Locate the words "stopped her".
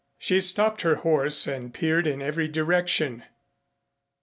0.41-0.95